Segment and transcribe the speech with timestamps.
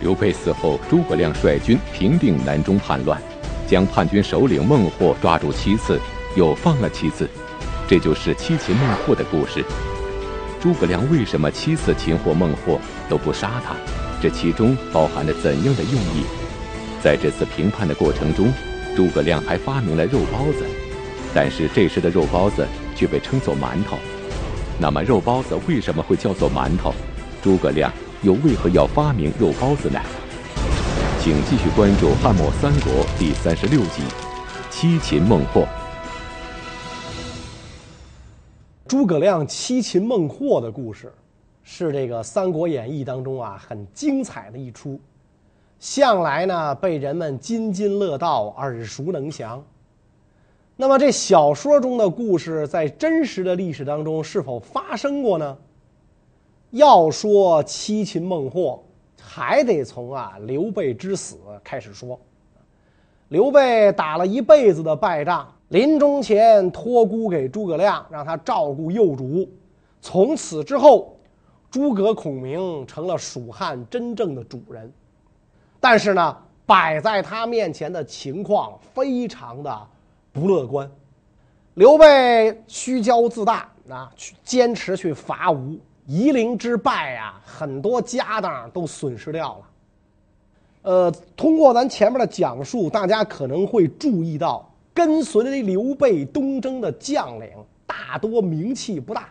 [0.00, 3.20] 刘备死后，诸葛亮率军平定南中叛乱，
[3.66, 6.00] 将叛军首领孟获抓住七次，
[6.36, 7.28] 又放了七次，
[7.88, 9.64] 这就是七擒孟获的故事。
[10.60, 13.74] 诸葛亮为什么七次擒获孟获都不杀他？
[14.20, 16.24] 这其中包含了怎样的用意？
[17.02, 18.52] 在这次平叛的过程中，
[18.96, 20.64] 诸葛亮还发明了肉包子，
[21.34, 23.96] 但是这时的肉包子却被称作馒头。
[24.80, 26.94] 那么肉包子为什么会叫做馒头？
[27.42, 30.00] 诸葛亮又为何要发明肉包子呢？
[31.20, 34.02] 请继续关注《汉末三国》第三十六集
[34.70, 35.60] 《七擒孟获》。
[38.88, 41.12] 诸葛亮七擒孟获的故事，
[41.62, 45.00] 是这个《三国演义》当中啊很精彩的一出，
[45.78, 49.62] 向来呢被人们津津乐道、耳熟能详。
[50.74, 55.56] 那么这小说中的故事，在真实的历史当中是否发生过呢？
[56.70, 58.82] 要说七擒孟获，
[59.20, 62.18] 还得从啊刘备之死开始说。
[63.28, 69.48] 刘备打了一辈子的败仗，临终前托孤给诸葛亮，让他照顾幼主。
[70.00, 71.16] 从此之后，
[71.70, 74.90] 诸葛孔明成了蜀汉真正的主人。
[75.80, 79.86] 但是呢，摆在他面前的情况非常的
[80.32, 80.90] 不乐观。
[81.74, 85.78] 刘备虚骄自大啊，去坚持去伐吴。
[86.08, 89.64] 夷陵之败啊，很多家当都损失掉了。
[90.80, 97.50] 呃，通过咱前面的讲述，大家可能会注意到，跟随刘备东征的将领
[97.86, 99.28] 大多名气不大。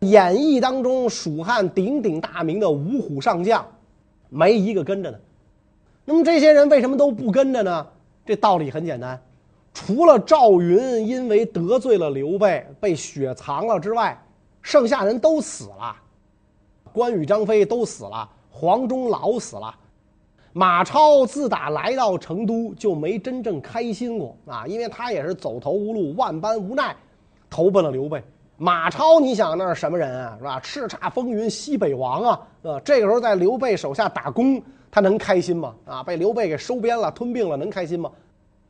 [0.00, 3.66] 演义当中，蜀汉鼎鼎大名的五虎上将，
[4.28, 5.18] 没一个跟着的。
[6.04, 7.86] 那么这些人为什么都不跟着呢？
[8.26, 9.18] 这道理很简单，
[9.72, 14.22] 除了赵云因为得罪了刘备被雪藏了之外，
[14.60, 15.96] 剩下人都死了。
[16.92, 19.74] 关羽、张飞都死了，黄忠老死了，
[20.52, 26.94] 马超自打来到成都就没真正开心过啊，因为他也是走投无路、万般无奈，
[27.48, 28.22] 投奔了刘备。
[28.56, 30.36] 马超，你想那是什么人啊？
[30.38, 30.60] 是吧？
[30.60, 35.74] 叱咤风云西北王啊，啊，这个时候在刘备手下打工，他能开心吗？
[35.86, 38.10] 啊，被刘备给收编了、吞并了，能开心吗？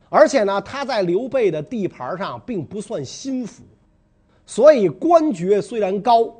[0.07, 3.63] 而且呢，他在刘备的地盘上并不算心腹，
[4.45, 6.33] 所以官爵虽然高，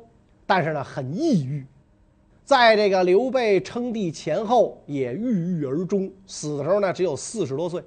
[0.46, 1.66] 但是呢很抑郁。
[2.44, 7.82] 在这个刘备称帝前后，也郁郁而终，死的时候呢只有四十多岁，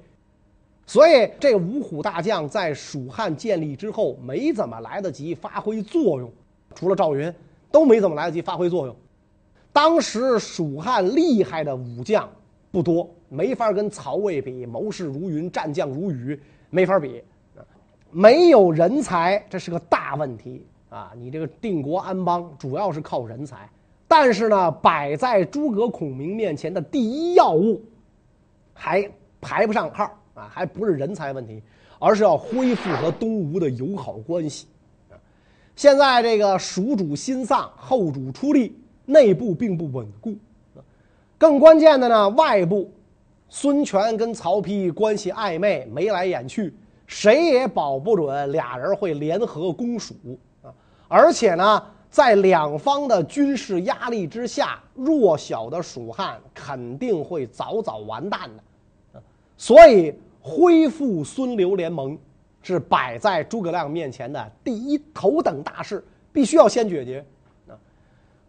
[0.86, 6.32] 所以这五虎大将在蜀汉建立之后没怎么来得及发挥作用，
[6.74, 7.32] 除了赵云
[7.72, 8.96] 都没怎么来得及发挥作用。
[9.74, 12.30] 当时蜀汉厉害的武将
[12.72, 16.40] 不多，没法跟曹魏比，谋士如云，战将如雨，
[16.70, 17.22] 没法比。
[18.10, 21.12] 没有人才，这是个大问题啊！
[21.18, 23.70] 你这个定国安邦主要是靠人才。
[24.08, 27.82] 但是呢，摆在诸葛孔明面前的第一要务，
[28.72, 29.10] 还
[29.42, 30.04] 排不上号
[30.36, 31.62] 啊，还不是人才问题，
[31.98, 34.68] 而是要恢复和东吴的友好关系。
[35.76, 40.36] 现在这个蜀主新丧，后主出力，内部并不稳固。
[41.38, 42.90] 更关键的呢，外部，
[43.50, 46.74] 孙权跟曹丕关系暧昧，眉来眼去，
[47.08, 50.14] 谁也保不准俩人会联合攻蜀
[50.62, 50.72] 啊！
[51.08, 51.84] 而且呢。
[52.16, 59.22] 在两方的军事压力之下，弱小的蜀汉肯定会早早完蛋的，
[59.58, 62.18] 所以恢复孙刘联盟
[62.62, 67.26] 是摆在诸葛亮面前的第一头等大事，必须要先解决。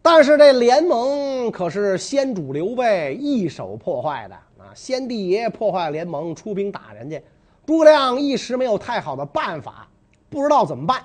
[0.00, 4.70] 但是这联盟可是先主刘备一手破坏的啊！
[4.76, 7.20] 先帝爷破坏联盟，出兵打人家，
[7.66, 9.88] 诸葛亮一时没有太好的办法，
[10.30, 11.04] 不知道怎么办。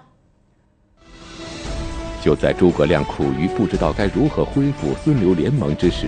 [2.22, 6.06] 就在诸葛亮苦于不知道该如何恢复孙刘联盟之时，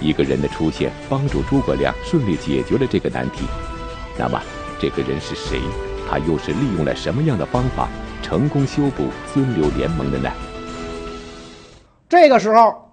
[0.00, 3.44] 一个人的出现帮助诸葛亮顺利解决了这个难题。
[4.16, 4.40] 那么，
[4.80, 5.58] 这个人是谁？
[6.08, 7.88] 他又是利用了什么样的方法
[8.22, 10.30] 成功修补孙刘联盟的呢？
[12.08, 12.90] 这个时候，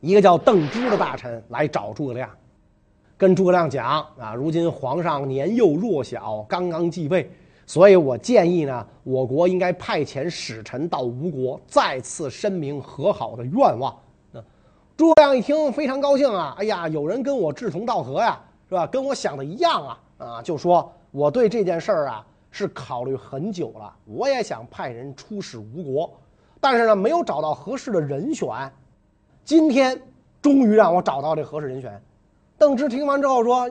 [0.00, 2.30] 一个叫邓芝的大臣来找诸葛亮，
[3.18, 3.86] 跟诸葛亮讲
[4.18, 7.30] 啊，如今皇上年幼弱小，刚刚继位。
[7.70, 13.96] 所以我建议呢，我国应该派遣使臣到吴国，再次声明和好的愿望。
[14.32, 14.42] 那
[14.96, 18.88] 诸葛亮一听非常高兴啊，哎呀，有人跟我志同道合呀，是吧？
[18.88, 26.12] 跟我想的一样啊，啊，就说我对这件事儿啊是考虑很久了，我也想派人出使吴国，
[26.60, 28.48] 但是呢，没有找到合适的人选。
[29.44, 29.96] 今天
[30.42, 32.02] 终于让我找到这合适人选。
[32.58, 33.70] 邓芝听完之后说：“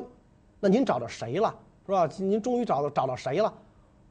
[0.62, 1.54] 那您找到谁了？
[1.86, 2.08] 是吧？
[2.18, 3.54] 您终于找到找到谁了？”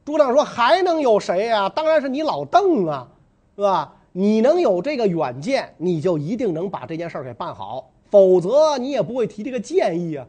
[0.09, 1.69] 诸葛亮说：“还能有谁呀？
[1.69, 3.07] 当然是你老邓啊，
[3.55, 3.93] 是吧？
[4.11, 10.25] 你能有这个远见，你就一定能把这件事儿给办好，否则你也不会提这个建议啊。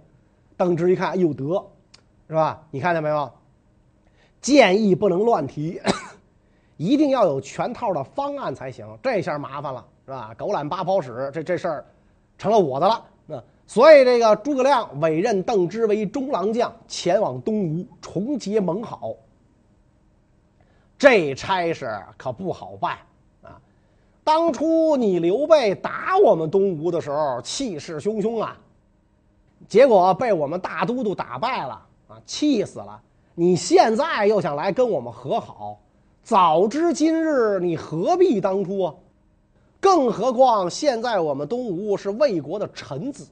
[0.55, 1.65] 邓芝一看，哎呦得，
[2.29, 2.63] 是吧？
[2.71, 3.31] 你看见没有？
[4.43, 5.81] 建议不能乱提，
[6.77, 8.87] 一定要有全套的方案才行。
[9.03, 10.35] 这下麻烦了，是吧？
[10.37, 11.87] 狗揽八泡屎，这这事儿
[12.37, 13.03] 成了我的了。
[13.25, 19.15] 那所以这个诸葛亮委任邓芝为中郎将，前往东吴重结盟好。
[21.01, 22.99] 这差事可不好办
[23.43, 23.57] 啊。
[24.23, 28.55] 当初你刘备打我们东吴的时候，气势汹汹啊，
[29.67, 31.73] 结果被我们大都督打败了
[32.07, 33.01] 啊，气死了！
[33.35, 35.79] 你现在又想来跟我们和好，
[36.23, 38.95] 早知今日，你何必当初啊？
[39.81, 43.27] 更何况现在我们东吴是魏国的臣子，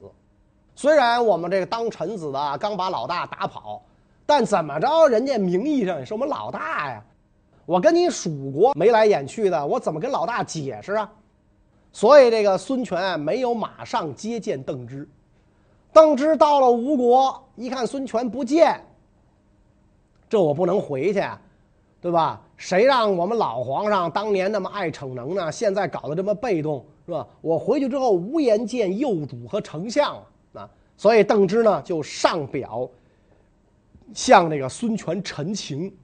[0.75, 3.79] 虽然我们这个当臣子的刚把老大打跑，
[4.25, 7.03] 但怎么着，人家名义上也是我们老大呀。
[7.69, 11.07] 我跟你蜀国眉来眼去的，我怎么跟老大解释啊？
[11.91, 15.07] 所以这个孙权没有马上接见邓芝。
[15.93, 18.83] 邓芝到了吴国，一看孙权不见，
[20.27, 21.23] 这我不能回去，
[22.01, 22.41] 对吧？
[22.57, 25.51] 谁让我们老皇上当年那么爱逞能呢？
[25.51, 27.27] 现在搞得这么被动，是吧？
[27.39, 30.15] 我回去之后无颜见幼主和丞相
[30.53, 30.67] 啊！
[30.97, 32.89] 所以邓芝呢就上表
[34.11, 35.95] 向那个孙权陈情。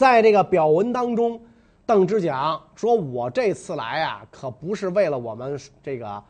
[0.00, 1.38] 在这个表文当中，
[1.84, 6.24] 邓芝讲说：“我这次来啊，可不是为了我们这个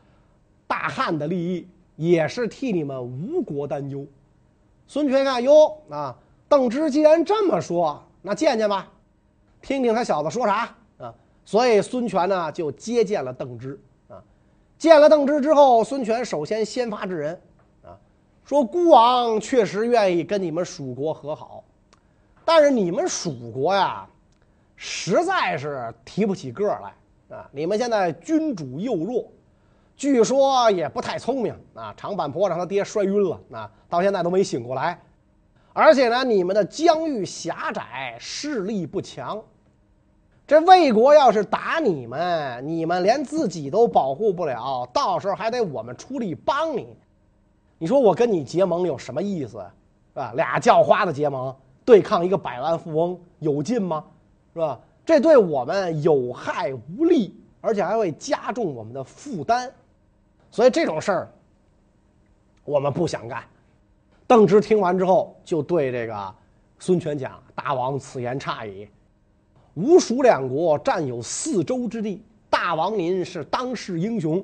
[0.67, 4.05] 大汉的利益，也是替你们吴国担忧。”
[4.89, 6.17] 孙权看哟啊，
[6.49, 8.91] 邓芝既然这么说，那见见吧，
[9.63, 11.15] 听听他小子说啥啊。
[11.45, 13.79] 所以孙权呢就接见了邓芝
[14.09, 14.21] 啊。
[14.79, 17.41] 见了邓芝之后，孙权首先先发制人
[17.85, 17.95] 啊，
[18.45, 21.63] 说：“孤王确实愿意跟你们蜀国和好。”
[22.45, 24.07] 但是你们蜀国呀，
[24.77, 27.49] 实在是提不起个儿来啊！
[27.53, 29.31] 你们现在君主幼弱，
[29.97, 31.95] 据说也不太聪明啊。
[31.97, 35.01] 长坂坡让他爹摔晕了啊，到现在都没醒过来。
[35.73, 39.41] 而且呢，你们的疆域狭窄，势力不强。
[40.47, 46.97] 这魏国要是打你们，你们连自己都保护不了，到时候还得我们出力帮你。
[47.79, 49.65] 你说我跟你结盟有什么意思？
[50.15, 51.55] 啊，俩叫花子结盟。
[51.91, 54.05] 对抗一个百万富翁有劲吗？
[54.53, 54.79] 是吧？
[55.05, 59.69] 这对我们有害无利，而且还会加重我们的负担，
[60.53, 61.33] 所以这种事儿
[62.65, 63.43] 我们不想干。
[64.25, 66.35] 邓芝听完之后，就对这个
[66.79, 68.89] 孙权讲：“大王此言差矣。
[69.75, 74.41] 吴蜀两国占有四州之地，大王您是当世英雄，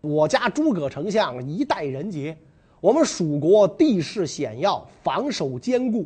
[0.00, 2.36] 我家诸葛丞相一代人杰，
[2.80, 6.04] 我们蜀国地势险要，防守坚固。”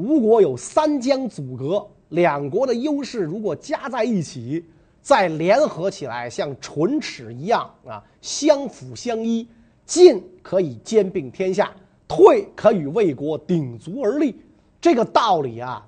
[0.00, 4.64] 吴国有三江阻隔，两国的优势如果加在一起，
[5.02, 9.46] 再联合起来，像唇齿一样啊，相辅相依，
[9.84, 11.70] 进可以兼并天下，
[12.08, 14.40] 退可与魏国鼎足而立。
[14.80, 15.86] 这个道理啊，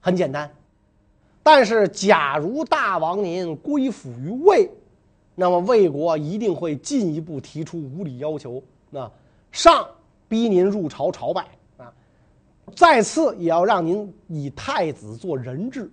[0.00, 0.50] 很简单。
[1.42, 4.70] 但是，假如大王您归附于魏，
[5.34, 9.10] 那么魏国一定会进一步提出无理要求，那
[9.50, 9.86] 上
[10.28, 11.46] 逼您入朝朝拜。
[12.74, 15.90] 再次也要让您以太子做人质，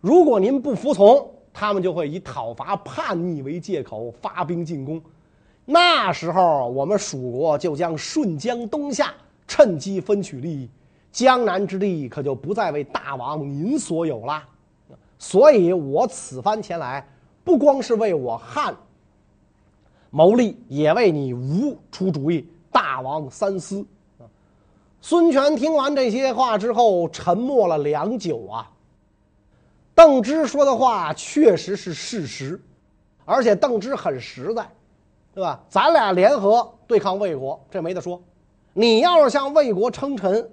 [0.00, 5.00] 如果您不服从，他们就会以讨伐叛逆为借口发兵进攻。
[5.66, 9.14] 那时候我们蜀国就将顺江东下，
[9.46, 10.68] 趁机分取利益，
[11.12, 14.42] 江南之地可就不再为大王您所有了。
[15.18, 17.06] 所以我此番前来，
[17.44, 18.74] 不光是为我汉
[20.10, 22.46] 谋利，也为你吴出主意。
[22.72, 23.86] 大王三思。
[25.06, 28.70] 孙权听完这些话之后，沉默了良久啊。
[29.94, 32.58] 邓芝说的话确实是事实，
[33.26, 34.66] 而且邓芝很实在，
[35.34, 35.60] 对吧？
[35.68, 38.18] 咱俩联合对抗魏国，这没得说。
[38.72, 40.50] 你要是向魏国称臣，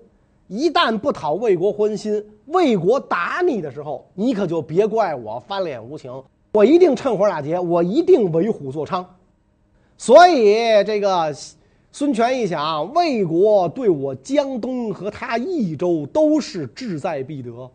[0.47, 9.05] 一旦不讨魏国欢心，魏国打你的时候，你可就别怪我翻脸无情，我一定趁火打劫，我一定为虎作伥。
[9.97, 11.33] 所以这个。
[11.93, 17.69] 孙权一想，魏国对我江东和他益州都是志在必得，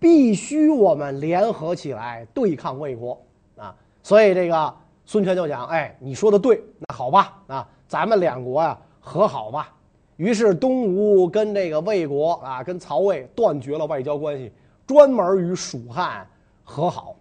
[0.00, 3.16] 必须我们联合起来对抗魏国
[3.56, 3.72] 啊！
[4.02, 4.74] 所以这个
[5.06, 9.72] 孙权就讲：“哎，你说的对，那好吧，啊，咱们两国呀和好吧。”
[10.18, 14.50] 于是东吴跟这个魏国啊，跟曹魏断绝了外交关系，
[14.88, 16.26] 专门与蜀汉
[16.64, 17.14] 和好。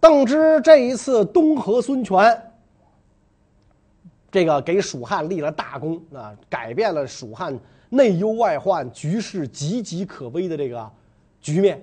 [0.00, 2.50] 邓芝这一次东和孙权。
[4.34, 7.56] 这个给蜀汉立了大功啊，改变了蜀汉
[7.88, 10.90] 内忧外患、局势岌岌可危的这个
[11.40, 11.80] 局面，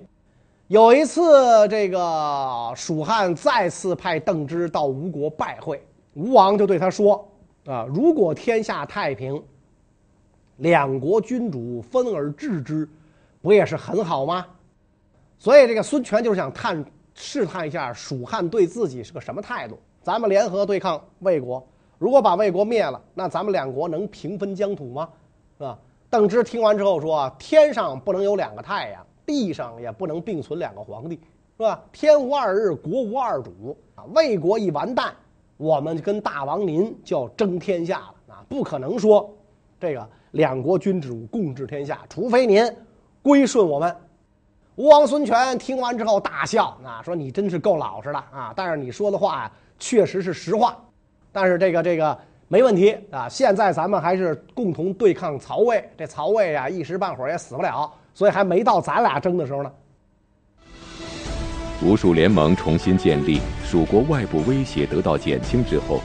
[0.66, 5.82] 有一次，这个蜀汉再次派邓芝到吴国拜会，
[6.12, 7.26] 吴王就对他说
[7.64, 9.42] ：“啊，如果天下太平，
[10.58, 12.86] 两国君主分而治之，
[13.40, 14.46] 不也是很好吗？”
[15.40, 19.78] 所以，这个孙权就是想探试探一下蜀汉对自己是个什么态度。
[20.02, 21.66] 咱们联合对抗魏国，
[22.02, 25.08] 如果把魏国灭了，那咱们两国能平分疆土吗？
[25.56, 25.78] 是吧？
[26.10, 31.14] 邓芝听完之后说：“天上不能有两个太阳。”地上也不能并存两个皇帝，
[31.56, 31.80] 是吧？
[31.92, 34.02] 天无二日，国无二主啊！
[34.12, 35.14] 魏国一完蛋，
[35.56, 38.44] 我们跟大王您就要争天下了啊！
[38.48, 39.32] 不可能说
[39.78, 42.68] 这个两国君主共治天下，除非您
[43.22, 43.96] 归顺我们。
[44.74, 48.52] 吴王孙权听完之后大笑啊，说：“你真是够老实的啊！
[48.56, 50.76] 但是你说的话，确实是实话。
[51.32, 53.26] 但是这个这个没问题啊！
[53.28, 59.72] 现在咱们还是共同对抗曹魏，这曹魏啊，一时半会儿也死不了。”所以还没到咱俩争的时候呢。
[61.82, 66.02] 吴蜀联盟重新建立，蜀国外部威胁得到减轻之后，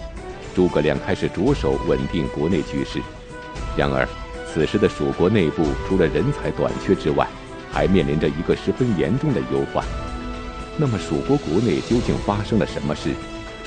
[0.55, 3.01] 诸葛亮开始着手稳定国内局势。
[3.75, 4.07] 然而，
[4.47, 7.27] 此时的蜀国内部除了人才短缺之外，
[7.69, 9.83] 还面临着一个十分严重的忧患。
[10.77, 13.11] 那么，蜀国国内究竟发生了什么事？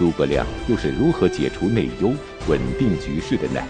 [0.00, 2.11] 诸葛亮又是如何解除内忧、
[2.49, 3.61] 稳定局势的呢？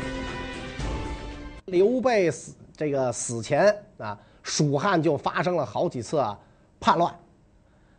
[1.65, 4.17] 刘备死这个死前啊。
[4.45, 6.39] 蜀汉就发生了好几次啊
[6.79, 7.13] 叛乱，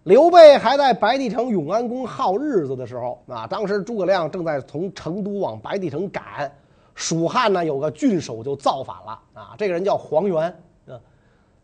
[0.04, 6.50] 刘备还在白帝城永安宫耗日子的时候啊，当时诸葛亮正在从成都往白帝城赶，
[6.96, 10.58] 蜀汉呢有个郡守就造反了啊，这个人叫黄元，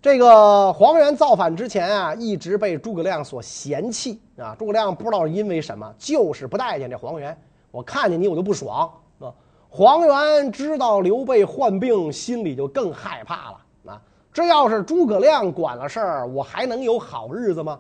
[0.08, 7.38] 这个黄元造反之前啊，一直被诸葛亮所嫌弃啊，诸葛亮不知道因为什么，就是不待见这黄元，
[7.72, 9.28] 我看见你我就不爽啊。
[9.68, 14.02] 黄元知道刘备患病，心里就更害怕了啊。
[14.32, 17.78] 这要是诸葛亮管了事儿，我还能有好日子吗？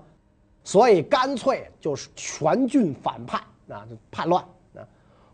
[0.65, 4.43] 所以干脆就是全郡反叛啊，就叛乱
[4.75, 4.83] 啊。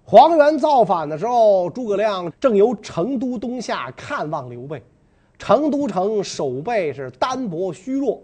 [0.03, 4.83] 黄元造反的时候，诸葛亮正由成都东下看望刘备，
[5.45, 8.23] 成都城守备是单薄虚弱，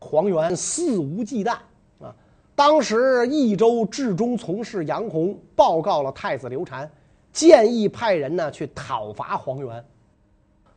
[0.00, 1.52] 黄元肆无忌惮
[2.00, 2.12] 啊。
[2.56, 6.90] 当时益州治中从事杨洪报告了太子刘禅，
[7.32, 9.84] 建议派人呢去讨伐黄元。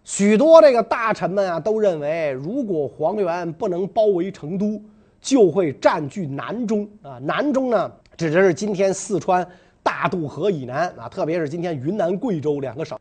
[0.04, 4.80] 许多这个大臣们啊，都认为，如果黄元不能包围成都，
[5.20, 7.18] 就会占据南中啊。
[7.24, 9.44] 南中呢，指的是今天四川
[9.82, 13.00] 大渡河以南啊，特别是今天云南、贵州两个省。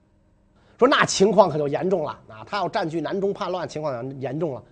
[0.80, 2.42] 说那情况可就严重了啊！
[2.46, 4.62] 他要占据南中叛乱，情况严重了。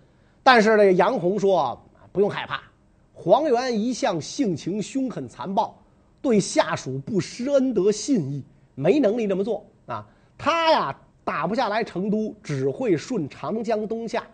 [0.42, 1.78] 但是这个杨洪说，
[2.10, 2.62] 不用害怕，
[3.12, 5.78] 黄元一向性情凶狠残暴，
[6.22, 8.42] 对下属不施恩德信义，
[8.74, 10.06] 没能力这么做啊。
[10.38, 10.98] 他呀。
[11.24, 14.24] 打不下来成都，只会顺长江东下。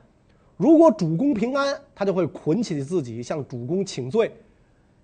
[0.56, 4.30] 如果主公平安，他就会捆起自己向主公请罪。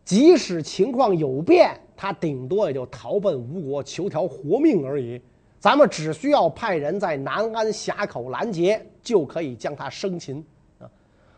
[0.04, 5.20] 即使情况有变，他顶多也就逃奔吴国求条活命而已。
[5.60, 10.42] 咱们只需要派人在南安峡口拦截，就可以将他生擒。
[10.78, 10.88] 啊，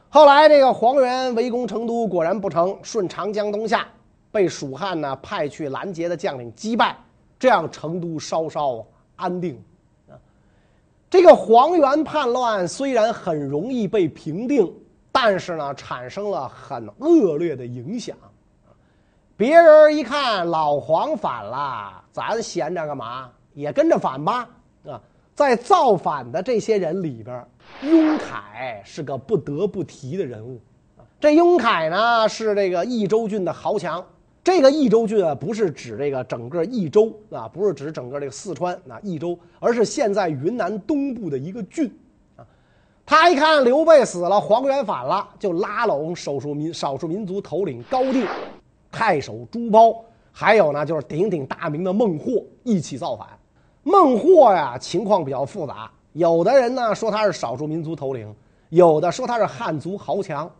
[0.08, 3.88] 后来这个黄元围攻成都，果然不成，顺长江东下，
[4.30, 6.96] 被蜀汉呢派去拦截的将领击败，
[7.36, 8.86] 这样成都稍稍
[9.16, 9.60] 安定。
[10.08, 10.14] 啊
[11.10, 14.72] 这个黄元叛乱虽然很容易被平定，
[15.10, 18.16] 但是呢，产生了很恶劣的影响。
[19.36, 23.28] 别人一看老黄反了，咱闲着干嘛？
[23.54, 24.48] 也跟着反吧。
[24.86, 25.00] 啊，
[25.34, 27.46] 在造反的这些人里边，
[27.82, 30.60] 雍凯是个不得不提的人物。
[31.20, 34.04] 这雍凯呢，是这个益州郡的豪强。
[34.44, 41.96] 这个益州郡啊，不是指这个整个益州啊，不是指整个这个四川啊，益州，而是现在云南东部的一个郡。
[43.06, 48.26] 他一看刘备死了，黄元反了，就拉拢少数民少数民族头领高定、
[48.90, 53.28] 太守朱褒，还有呢就是鼎鼎大名的孟获一起造反。
[53.82, 58.34] 孟获呀，情况比较复杂，有的人呢说他是少数民族头领，
[58.68, 60.50] 有的说他是汉族豪强，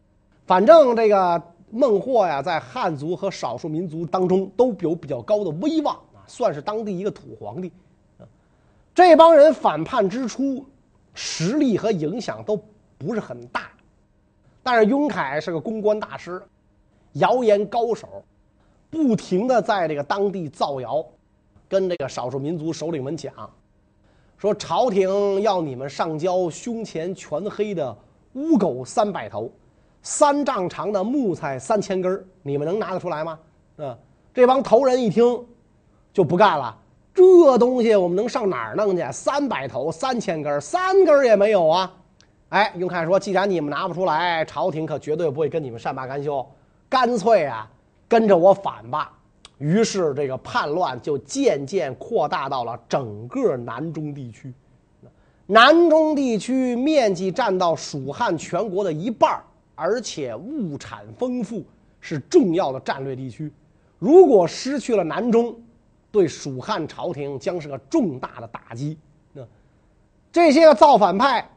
[0.47, 1.43] 反正这个。
[1.75, 7.73] 孟获呀，在汉族和少数民族当中都有比较高的威望啊，算是当地一个土皇帝。
[8.95, 10.63] 这帮人反叛之初，
[11.15, 12.63] 实力和影响都
[12.99, 13.71] 不是很大，
[14.63, 16.43] 但是雍凯是个公关大师，
[17.13, 18.23] 谣言高手，
[18.91, 21.03] 不停的在这个当地造谣，
[21.73, 23.33] 跟这个少数民族首领们讲，
[24.37, 27.97] 说朝廷要你们上交胸前全黑的
[28.35, 29.51] 乌狗三百头。
[30.03, 33.39] 三丈长的木材三千根，你们能拿得出来吗？
[33.79, 33.97] 嗯，
[34.35, 35.25] 这帮头人一听，
[36.13, 36.77] 就不干了。
[37.15, 39.03] 这东西我们能上哪儿弄去？
[39.11, 41.91] 三百头，三千根，三根也没有啊！
[42.51, 46.47] 哎，雍凯说：“既然你们拿不出来，朝廷可绝对不会跟你们善罢甘休，
[46.91, 47.67] 干脆啊，
[48.07, 49.11] 跟着我反吧。”
[49.63, 54.53] 于是，这个叛乱就渐渐扩大到了整个南中地区。
[55.47, 59.41] 南中地区面积占到蜀汉全国的一半，
[59.77, 61.65] 而且物产丰富，
[62.01, 63.53] 是重要的战略地区。
[64.01, 65.55] 如果失去了南中，
[66.11, 68.99] 对蜀汉朝廷将是个重大的打击。
[69.33, 69.47] 那
[70.33, 71.49] 这些个造反派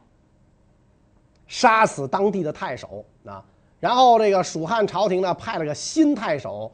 [1.48, 3.44] 杀死当地的太守啊，
[3.80, 6.70] 然后这个蜀汉朝廷呢派了个新太守。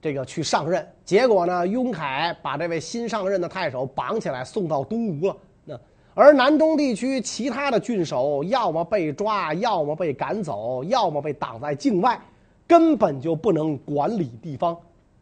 [0.00, 5.36] 这个去上任，结果呢，雍凯把这位新上任的太守绑起来送到东吴了。
[5.64, 5.80] 那
[6.14, 12.20] 而南中地区其他的郡守，要么被抓，要么被赶走，要么被挡在境外，
[12.66, 14.74] 根本就不能管理地方。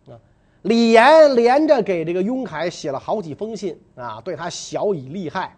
[0.07, 0.19] 啊，
[0.63, 5.57] 李严连着给这个雍凯写了好几封信啊，对他晓以利害。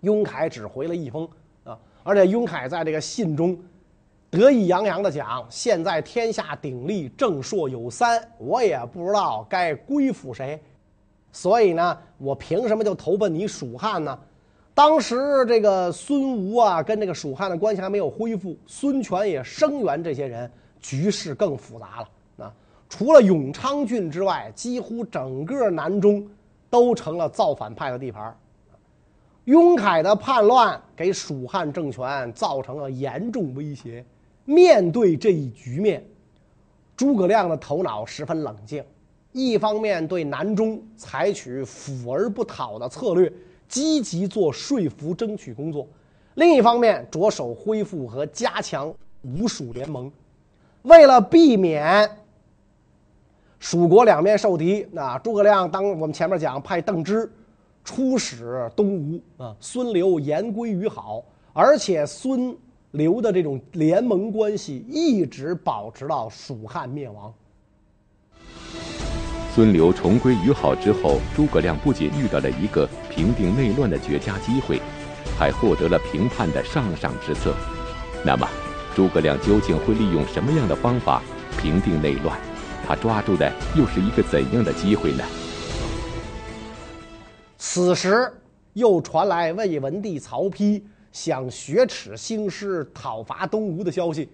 [0.00, 1.28] 雍凯只回了一封
[1.62, 3.56] 啊，而且雍凯在这个信中。
[4.30, 10.60] 得意洋洋地讲：“现在天下鼎立，正朔有三，我也不知道该归附谁，
[11.32, 14.18] 所以呢，我凭什么就投奔你蜀汉呢？”
[14.74, 15.16] 当时
[15.46, 22.44] 这个孙吴啊，跟这个蜀汉的关系还没有恢复，孙权也声援这些人，局势更复杂了。
[22.44, 22.52] 啊，
[22.86, 26.28] 除了永昌郡之外，几乎整个南中
[26.68, 28.36] 都成了造反派的地盘。
[29.44, 34.04] 雍凯的叛乱给蜀汉政权造成了严重威胁。
[34.46, 36.02] 面对这一局面，
[36.96, 38.82] 诸葛亮的头脑十分冷静，
[39.32, 43.30] 一方面对南中采取抚而不讨的策略，
[43.66, 45.84] 积极做说服争取工作；
[46.36, 50.10] 另一方面着手恢复和加强吴蜀联盟。
[50.82, 52.08] 为了避免
[53.58, 57.28] 蜀国两面受敌，那诸葛亮当我们前面讲派邓芝
[57.82, 62.56] 出使东吴啊，孙刘言归于好，而且孙。
[62.96, 67.32] 刘的这种联盟关系一直保持到蜀汉灭亡。
[69.54, 74.80] 孙刘重归于好之后，诸葛亮不仅遇到了一个平定内乱的绝佳机会，
[75.38, 77.54] 还获得了平叛的上上之策。
[78.24, 78.48] 那么，
[78.94, 81.22] 诸葛亮究竟会利用什么样的方法
[81.60, 82.38] 平定内乱？
[82.86, 85.22] 他抓住的又是一个怎样的机会呢？
[87.58, 88.32] 此时，
[88.72, 90.80] 又传来魏文帝曹丕。
[91.16, 94.28] 想雪耻兴师讨伐东吴的消息，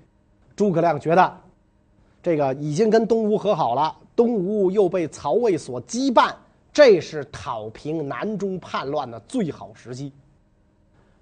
[0.56, 1.40] 诸葛亮觉得，
[2.20, 6.34] 这个已经跟东吴和好了，东吴又被曹魏所羁绊，
[6.72, 10.12] 这是讨平南中叛乱的最好时机。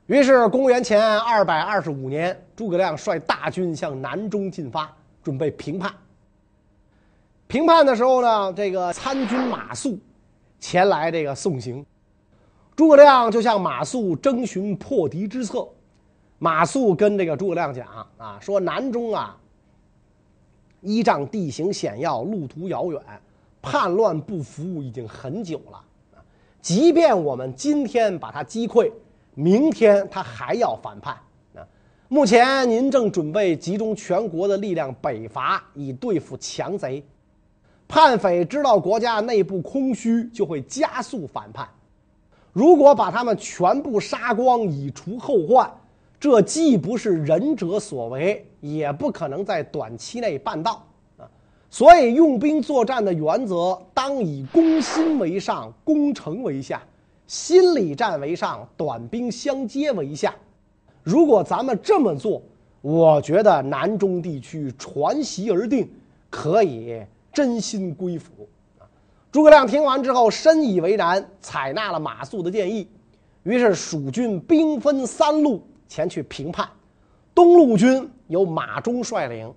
[0.07, 4.91] 于是，公元前二百二十五年，诸葛亮率大军向南中进发，
[5.23, 5.93] 准备平叛。
[7.47, 9.99] 平叛的时候呢，这个参军马谡
[10.59, 11.85] 前来这个送行。
[12.81, 15.69] 诸葛亮就向马谡征询破敌之策，
[16.39, 19.37] 马谡跟这个诸葛亮讲啊，说南中啊，
[20.81, 23.03] 依仗地形险要，路途遥远，
[23.61, 25.79] 叛乱不服已经很久了。
[26.63, 28.91] 即便我们今天把他击溃，
[29.35, 31.15] 明天他还要反叛。
[32.09, 37.05] 目前您正准备集中全国的力量北伐，以对付强贼。
[37.87, 41.69] 叛匪知道国家内部空虚，就会加速反叛。
[42.53, 45.71] 如果把他们全部杀光以除后患，
[46.19, 50.85] 这既不是仁者所为，也不可能在短期内办到
[51.17, 51.29] 啊。
[51.71, 56.79] 所以用兵作战的原则当以攻心为上，攻城为下；
[57.27, 60.35] 心理战为上，短兵相接为下。
[61.03, 62.43] 如果咱们这么做，
[62.83, 65.89] 我觉得南中地区传檄而定，
[66.29, 67.01] 可以
[67.33, 68.33] 真心归服。
[69.33, 72.89] 诸葛亮听完之后深以为然，采纳了马谡的建议。
[73.45, 76.69] 于是蜀军兵分三路前去平叛：
[77.35, 79.53] 东路军由马忠率领，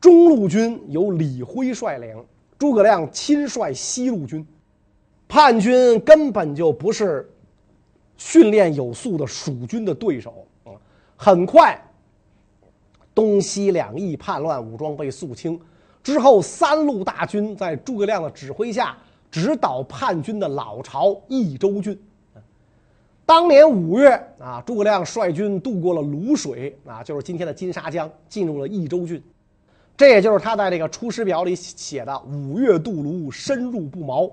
[0.00, 2.24] 中路军由李辉率领，
[2.58, 4.46] 诸葛亮亲率西路军。
[5.28, 7.32] 叛军根本就不是
[8.16, 10.46] 训练有素的蜀军的对手。
[10.64, 10.72] 啊
[11.16, 11.80] 很快，
[13.14, 15.58] 东西两翼叛乱武装被肃清。
[16.02, 18.94] 之后，三路大军在诸葛亮的指挥下，
[19.34, 22.00] 直捣叛军的老巢益州郡。
[23.26, 29.20] 当年五月啊，诸葛亮率军渡过了泸水啊，就是今天的金沙江，进入了益州郡。
[29.96, 34.30] 这也就是他在这个《出师表》里写的“五月渡泸，深入不毛”。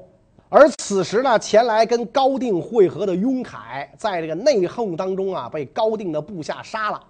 [0.49, 7.01] 而此时呢，前来跟高定会合的雍凯，在这个内讧当中啊，被高定的部下杀了。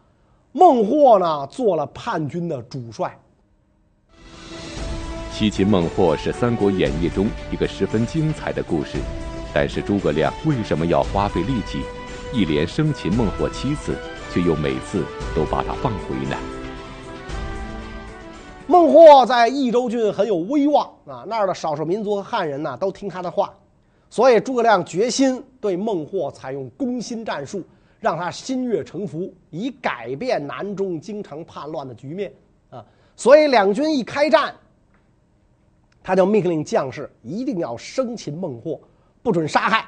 [0.53, 3.19] 孟获呢，做了叛军的主帅。
[5.41, 8.99] 七擒孟获是《三国演义》中一个十分精彩的故事，
[9.51, 11.81] 但是诸葛亮为什么要花费力气，
[12.31, 13.95] 一连生擒孟获七次，
[14.31, 15.03] 却又每次
[15.35, 16.37] 都把他放回呢。
[18.67, 23.51] 孟获在益州郡很有威望啊，那儿的少数民族和汉人呢都听他的话，
[24.11, 27.63] 所以诸葛亮决心对孟获采用攻心战术，
[27.99, 32.31] 让他心悦诚服，以改变南中经常叛乱的局面
[32.69, 32.85] 啊。
[33.15, 34.53] 所以两军一开战，
[36.03, 38.79] 他就命令将士一定要生擒孟获，
[39.21, 39.85] 不准杀害。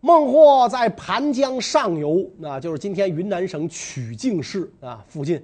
[0.00, 5.42] 孟获在盘江上游，那就是今天云南省曲靖市啊附近，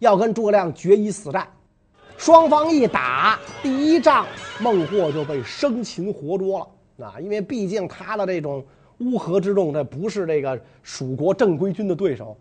[0.00, 1.48] 要跟诸葛亮决一死战。
[2.18, 4.26] 双方一打，第一仗
[4.60, 6.58] 孟获就被生擒活捉
[6.98, 7.18] 了啊！
[7.18, 8.62] 因为毕竟他的这种
[8.98, 12.36] 乌合之众，这不是这个蜀国正规军的对手。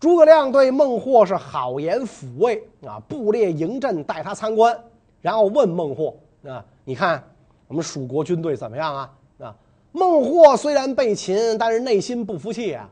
[0.00, 4.76] 诸葛亮对孟获是好言抚慰啊，布列营阵带他参观，
[5.24, 6.14] 然后问孟获
[6.46, 7.24] 啊：“你看
[7.66, 9.10] 我们蜀国军队怎么样啊？”
[9.40, 9.56] 啊
[9.90, 12.86] 孟获虽然被擒，但是内心不服气啊，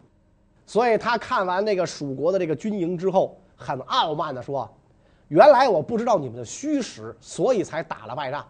[0.65, 4.67] 所以他看完那个蜀国的这个军营之后，很傲慢的说
[5.29, 8.43] ：“原来我不知道你们的虚实，所以才打了败仗。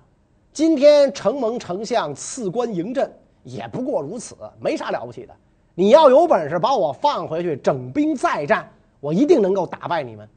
[0.53, 5.35] 今天承蒙丞相赐官迎阵，也不过如此，没啥了不起的。
[5.75, 10.29] 你要有本事把我放回去，整兵再战，我一定能够打败你们。”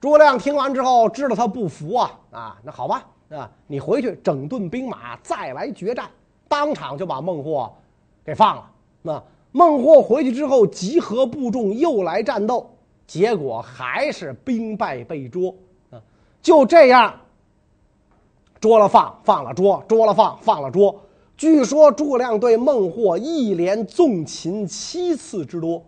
[0.00, 6.08] 诸葛亮听完之后，知道他不服啊啊，那好吧啊，你回去整顿兵马，再来决战。
[6.48, 7.70] 当场就把孟获
[8.24, 8.70] 给放了。
[9.02, 12.68] 那孟获回去之后，集合部众又来战斗，
[13.06, 15.54] 结果还是兵败被捉。
[15.90, 16.00] 啊，
[16.40, 17.14] 就这样，
[18.58, 20.98] 捉了放，放了捉，捉了放，放了捉。
[21.36, 25.82] 据说诸葛亮对孟获一连纵擒七次之多，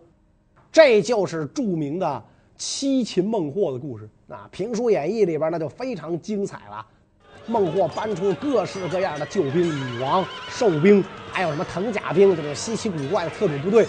[0.70, 2.22] 这就是著名的
[2.64, 4.08] 七擒孟获的故事。
[4.28, 6.86] 啊，《评书演义》里边那就非常精彩了。
[7.48, 13.84] 孟获搬出各式各样的救兵、女王、兽兵，还有什么藤甲兵，这种稀奇古怪的特种部队，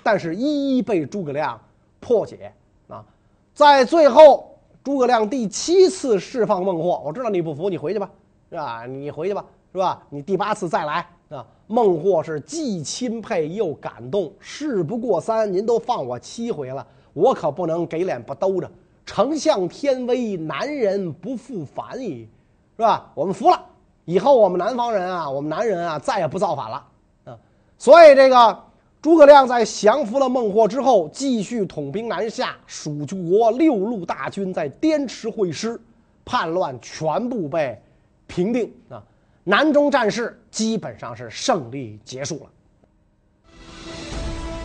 [0.00, 1.60] 但是一一被诸葛亮
[1.98, 2.52] 破解
[2.86, 3.04] 啊！
[3.52, 8.08] 在最后，诸葛亮第七次释放孟获，我知道你不服，你回去吧，
[8.48, 8.86] 是吧？
[8.86, 10.00] 你回去吧，是吧？
[10.08, 11.44] 你第八次再来啊！
[11.66, 18.70] 孟获是既钦佩又感动，事不过三，您都放我七回了，我可不能给脸不兜着。
[19.04, 22.28] 丞相天威，男人不复反矣。
[22.74, 23.12] 是吧？
[23.14, 23.66] 我们服了，
[24.06, 26.84] 以后我们南方人啊，我们南人啊，再也不造反了，
[27.26, 27.38] 啊！
[27.76, 28.58] 所以这个
[29.02, 35.78] 诸葛亮在降服了孟获之后，继续统兵南下，蜀国六路大军在滇池会师，
[36.24, 37.80] 叛乱全部被
[38.26, 39.00] 平定啊！
[39.44, 42.50] 南中战事基本上是胜利结束了。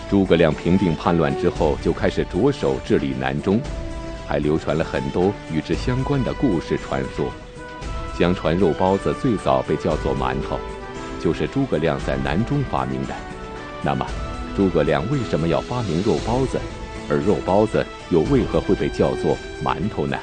[0.10, 3.60] 诸葛亮平定叛乱之后，就开始着手治理南中，
[4.26, 7.30] 还流传了很多与之相关的故事传说。
[8.18, 10.58] 相传肉包子最早被叫做馒头，
[11.22, 13.14] 就是诸葛亮在南中发明的。
[13.84, 14.06] 那么，
[14.56, 16.58] 诸葛亮为什么要发明肉包子？
[17.10, 20.18] 而肉包子又为何会被叫做馒头呢？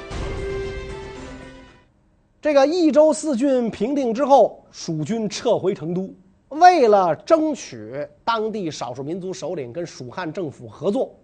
[2.40, 6.12] 这个益州四郡平定之后，蜀军撤回成都，
[6.54, 11.14] 为了争取当地少数民族首领跟蜀汉政府合作。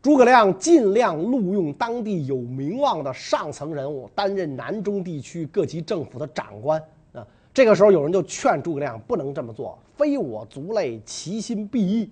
[0.00, 7.26] 诸葛亮尽量录用当地有名望的上层人物担任南中地区各级政府的长官啊。
[7.52, 12.08] 这个时候，有人就劝诸葛亮不能这么做，非我族类，其心必异。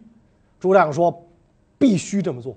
[0.61, 1.25] 诸葛亮说
[1.79, 2.57] ：“必须这么做。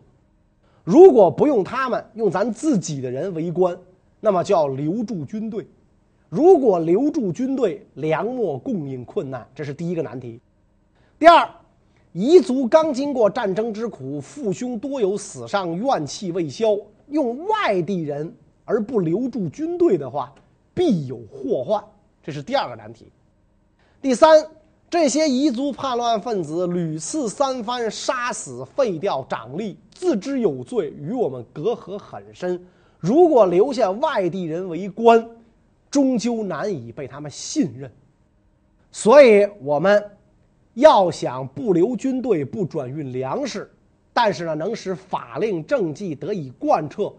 [0.84, 3.78] 如果不用他们，用咱自己的人为官，
[4.20, 5.66] 那么就要留住军队。
[6.32, 10.40] 如果留住军队，粮秣供应困难，这是第一个难题。
[11.20, 11.46] 第二。”
[12.14, 16.78] 彝族刚经过战争之苦，父兄多有死伤，怨气未消。
[17.08, 20.34] 用外地人而不留住军队的话，
[20.74, 21.82] 必有祸患。
[22.22, 23.06] 这是第二个难题。
[24.02, 24.46] 第三，
[24.90, 32.62] 这些彝族叛乱分子屡次三番杀死、废掉长吏，自知有罪，与我们隔阂很深。
[33.00, 35.26] 如果留下外地人为官，
[35.92, 37.92] 终究难以被他们信任。
[38.92, 40.04] 所以，我们。
[40.76, 43.70] 要想不留军队、不转运粮食，
[44.14, 47.12] 但是呢，能使法令政绩得以贯彻，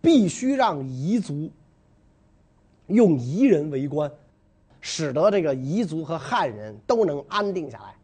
[0.00, 1.50] 必须让彝族
[2.86, 4.08] 用彝人为官，
[4.80, 7.96] 使得这个彝族和汉人都能安定下来。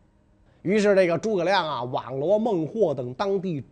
[0.62, 3.62] 于是，这个诸葛亮啊，网罗孟获等当地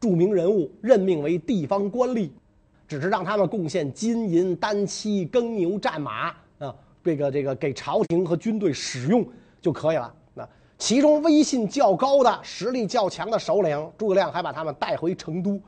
[0.00, 2.28] 著名人物，任命为地方官吏，
[2.92, 6.26] 只是让他们贡献金银、丹漆、耕牛、战马
[6.58, 9.26] 啊，这个这个给朝廷和军队使用
[9.62, 10.14] 就可以了。
[10.34, 15.58] 那其中威信较高的、实力较强的首领，诸葛亮还把他们带回成都，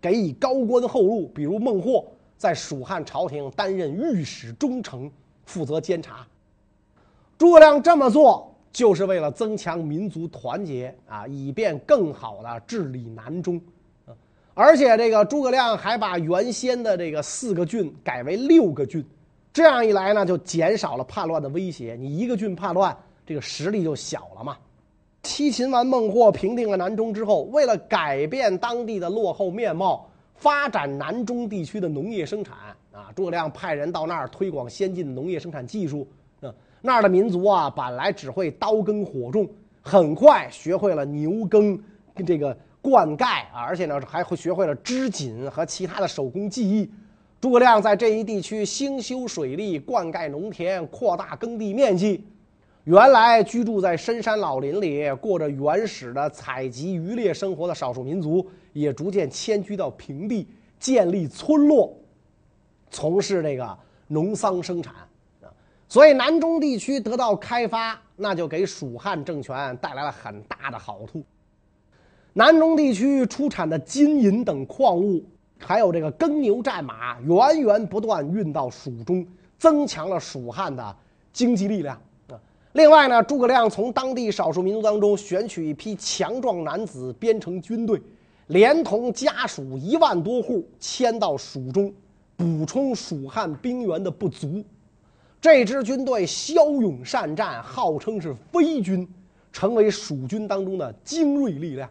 [0.00, 1.26] 给以高官厚禄。
[1.34, 2.06] 比如孟获
[2.36, 5.10] 在蜀汉朝廷担任御史中丞，
[5.46, 6.24] 负责监察。
[7.36, 13.60] 诸葛亮这么做，就是为了增强民族团结啊，以便更好的治理南中。
[14.54, 19.02] 而且这个诸葛亮还把原先的这个四个郡改为六个郡，
[19.52, 21.96] 这样一来呢，就减少了叛乱的威胁。
[21.98, 24.56] 你一个郡叛乱，这个实力就小了嘛。
[25.22, 32.56] 七擒完孟获，平定了南中之后，为了改变当地的落后面貌，发展南中地区的农业生产
[32.92, 36.06] 啊，诸葛亮派人到那儿推广先进的农业生产技术。
[36.42, 39.48] 嗯，那儿的民族啊，本来只会刀耕火种，
[39.80, 41.78] 很快学会了牛耕
[42.14, 42.56] 跟这个。
[42.82, 46.90] 灌溉啊，而且呢还会学会了织锦和其他的手工技艺。
[47.40, 52.24] 诸葛亮在这一地区兴修水利、灌溉农田、扩大耕地面积。
[52.84, 61.94] 原来居住在深山老林里、过着原始的采集渔猎生活的少数民族，也逐渐迁居到平地，建立村落，
[62.90, 64.94] 从事这个农桑生产
[65.42, 65.48] 啊。
[65.88, 71.22] 所以南中地区得到开发，那就给蜀汉政权带来了很大的好处。
[72.32, 75.24] 南中地区出产的金银等矿物，
[75.58, 79.26] 还有这个耕牛战马，源源不断运到蜀中，
[79.58, 80.96] 增强了蜀汉的
[81.32, 82.38] 经济力量啊。
[82.72, 88.00] 另外呢，诸葛亮从当地少数民族当中选取一批强壮男子编成军队，
[88.46, 91.92] 连同家属一万多户迁到蜀中，
[92.36, 94.64] 补充蜀汉兵员的不足。
[95.40, 99.08] 这支军队骁勇善战，号称是飞军，
[99.50, 101.90] 成为蜀军当中的精锐力量。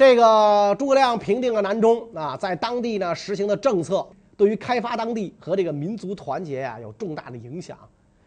[0.00, 7.76] 这个诸葛亮平定了南中啊，在当地呢实行的政策，对于开发当地和这个民族团结啊有重大的影响，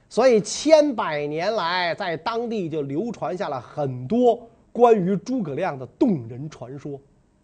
[0.07, 6.91] 所以千百年来在当地就流传下了很多关于诸葛亮的动人传说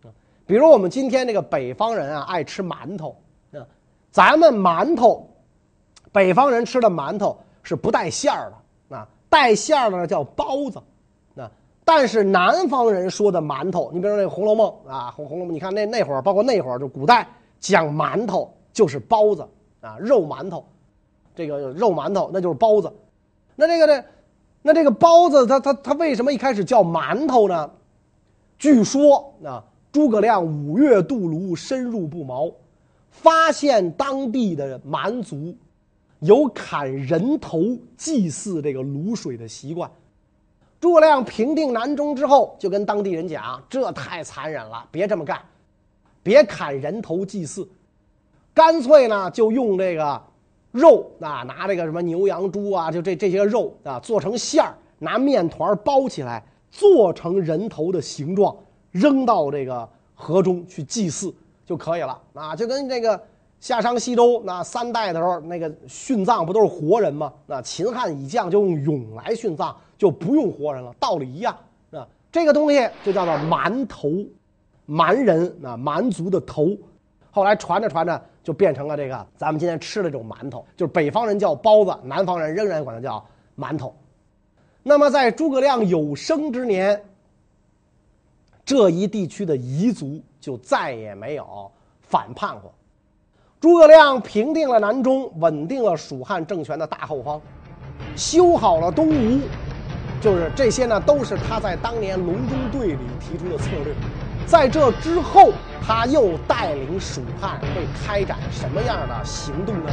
[0.03, 0.13] 啊。
[0.45, 3.19] 比如我们今天这个北方人啊爱吃馒头
[3.51, 3.65] 啊，
[4.11, 5.27] 咱们馒头，
[6.11, 10.79] 北方人吃的馒头是不带馅儿的啊，带馅儿的叫包子。
[11.91, 17.27] 但是南方人说的馒头，你比如说那个《红楼梦》啊，《红红楼梦》，你看那那会儿，包括那会儿，就古代
[17.59, 19.41] 讲馒头就是包子
[19.81, 20.63] 啊，肉馒头，
[21.33, 22.93] 这个肉馒头那就是包子。
[23.55, 24.03] 那这个呢，
[24.61, 27.71] 那这个包子它它它为什么一开始叫馒头呢？
[28.59, 32.51] 据说啊，诸葛亮五月渡泸，深入不毛，
[33.09, 35.57] 发现当地的蛮族
[36.19, 37.63] 有砍人头
[37.97, 39.89] 祭祀这个泸水的习惯。
[40.79, 45.37] 诸葛亮平定南中之后，就跟当地人讲：“这太残忍了，别这么干，
[46.23, 47.67] 别砍人头祭祀，
[48.53, 50.21] 干脆呢就用这个
[50.71, 58.55] 肉啊，拿这个什么牛羊猪啊，就这这些肉啊做成馅儿，拿面团包起来，做成人头的形状，
[58.91, 61.33] 扔到这个河中去祭祀
[61.65, 63.21] 就可以了啊，就跟这个
[63.59, 67.33] 夏商西周那三代的时候那个殉葬不都是活人吗？
[67.45, 71.55] 那秦汉以降就用俑来殉葬。”就不用活人了，道理一样
[71.91, 72.07] 啊。
[72.31, 74.09] 这个东西就叫做蛮头，
[74.85, 76.75] 蛮人啊，蛮族的头。
[77.29, 83.23] 后来传着传着，就变成了这个咱们今天吃的这种馒头，就是北方人叫包子，南方人仍然管它叫
[83.57, 83.93] 馒头。
[84.81, 87.03] 那么在诸葛亮有生之年，
[88.63, 92.73] 这一地区的彝族就再也没有反叛过。
[93.59, 97.41] 诸葛亮平定了南中，稳定了蜀汉政权的大后方，
[98.15, 99.39] 修好了东吴。
[100.21, 103.93] 就是这些呢，都是他在当年隆中对里提出的策略。
[104.45, 105.51] 在这之后，
[105.85, 109.91] 他又带领蜀汉会开展什么样的行动呢？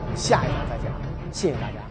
[0.00, 0.92] 我们下一场再讲。
[1.30, 1.81] 谢谢大家。